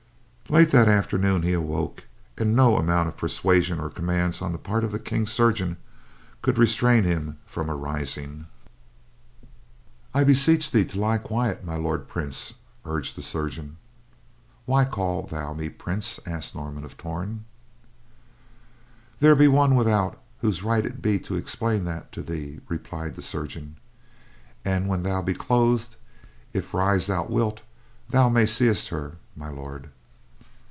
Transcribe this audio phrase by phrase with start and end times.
[0.51, 2.03] Late that afternoon he awoke,
[2.37, 5.77] and no amount of persuasion or commands on the part of the King's chirurgeon
[6.41, 8.47] could restrain him from arising.
[10.13, 13.77] "I beseech thee to lie quiet, My Lord Prince," urged the chirurgeon.
[14.65, 17.45] "Why call thou me prince?" asked Norman of Torn.
[19.21, 23.21] "There be one without whose right it be to explain that to thee," replied the
[23.21, 23.77] chirurgeon,
[24.65, 25.95] "and when thou be clothed,
[26.51, 27.61] if rise thou wilt,
[28.09, 29.89] thou mayst see her, My Lord."